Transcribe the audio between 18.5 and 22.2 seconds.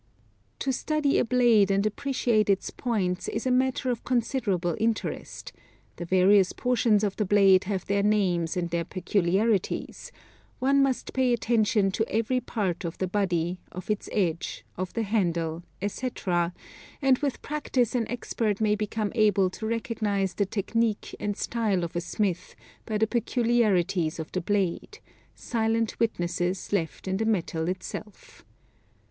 may become able to recognise the technique and style of a